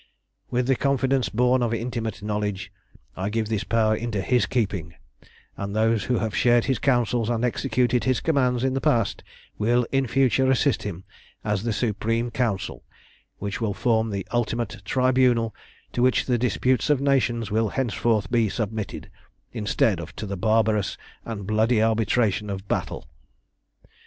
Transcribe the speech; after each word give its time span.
"With 0.49 0.65
the 0.65 0.75
confidence 0.75 1.29
born 1.29 1.61
of 1.61 1.75
intimate 1.75 2.23
knowledge, 2.23 2.71
I 3.15 3.29
give 3.29 3.49
this 3.49 3.63
power 3.63 3.95
into 3.95 4.19
his 4.23 4.47
keeping, 4.47 4.95
and 5.55 5.75
those 5.75 6.05
who 6.05 6.17
have 6.17 6.35
shared 6.35 6.65
his 6.65 6.79
counsels 6.79 7.29
and 7.29 7.45
executed 7.45 8.05
his 8.05 8.19
commands 8.19 8.63
in 8.63 8.73
the 8.73 8.81
past 8.81 9.23
will 9.59 9.85
in 9.91 10.05
the 10.05 10.09
future 10.09 10.49
assist 10.49 10.81
him 10.81 11.03
as 11.43 11.61
the 11.61 11.71
Supreme 11.71 12.31
Council, 12.31 12.83
which 13.37 13.61
will 13.61 13.75
form 13.75 14.09
the 14.09 14.25
ultimate 14.31 14.81
tribunal 14.85 15.53
to 15.93 16.01
which 16.01 16.25
the 16.25 16.39
disputes 16.39 16.89
of 16.89 16.99
nations 16.99 17.51
will 17.51 17.69
henceforth 17.69 18.31
be 18.31 18.49
submitted, 18.49 19.07
instead 19.51 19.99
of 19.99 20.15
to 20.15 20.25
the 20.25 20.35
barbarous 20.35 20.97
and 21.25 21.45
bloody 21.45 21.79
arbitration 21.79 22.49
of 22.49 22.67
battle. 22.67 23.07